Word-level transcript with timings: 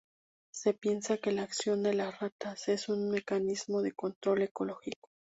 Se 0.51 0.73
piensa 0.73 1.19
que 1.19 1.31
la 1.31 1.43
acción 1.43 1.83
de 1.83 1.93
las 1.93 2.19
ratas 2.19 2.69
es 2.69 2.89
un 2.89 3.11
mecanismo 3.11 3.83
de 3.83 3.91
control 3.91 4.41
ecológico. 4.41 5.11